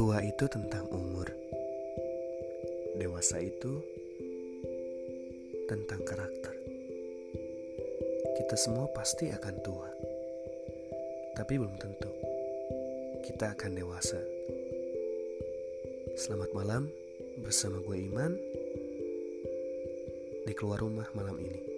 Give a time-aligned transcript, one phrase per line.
[0.00, 1.28] Tua itu tentang umur,
[2.96, 3.84] dewasa itu
[5.68, 6.56] tentang karakter.
[8.32, 9.92] Kita semua pasti akan tua,
[11.36, 12.08] tapi belum tentu
[13.28, 14.16] kita akan dewasa.
[16.16, 16.88] Selamat malam
[17.44, 18.40] bersama gue Iman
[20.48, 21.69] di keluar rumah malam ini.